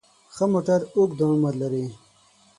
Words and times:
ښه 0.35 0.45
موټر 0.53 0.79
اوږد 0.95 1.19
عمر 1.31 1.53
لري. 1.61 1.85